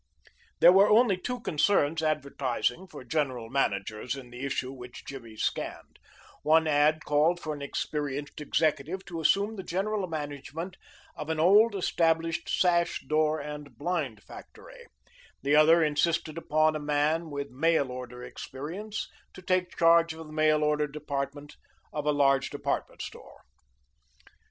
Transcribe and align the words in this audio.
There 0.61 0.71
were 0.71 0.89
only 0.89 1.15
two 1.15 1.41
concerns 1.41 2.01
advertising 2.01 2.87
for 2.87 3.03
general 3.03 3.51
managers 3.51 4.15
in 4.15 4.31
the 4.31 4.39
issue 4.47 4.71
which 4.71 5.05
Jimmy 5.05 5.37
scanned; 5.37 5.99
one 6.41 6.65
ad 6.65 7.05
called 7.05 7.39
for 7.39 7.53
an 7.53 7.61
experienced 7.61 8.41
executive 8.41 9.05
to 9.05 9.21
assume 9.21 9.57
the 9.57 9.61
general 9.63 10.07
management 10.07 10.75
of 11.15 11.29
an 11.29 11.39
old 11.39 11.75
established 11.75 12.49
sash, 12.49 13.01
door 13.01 13.39
and 13.39 13.77
blind 13.77 14.23
factory; 14.23 14.87
the 15.43 15.55
other 15.55 15.83
insisted 15.83 16.35
upon 16.35 16.75
a 16.75 16.79
man 16.79 17.29
with 17.29 17.51
mail 17.51 17.91
order 17.91 18.23
experience 18.23 19.07
to 19.35 19.43
take 19.43 19.77
charge 19.77 20.13
of 20.13 20.25
the 20.25 20.33
mail 20.33 20.63
order 20.63 20.87
department 20.87 21.57
of 21.93 22.07
a 22.07 22.11
large 22.11 22.49
department 22.49 23.03
store. 23.03 23.43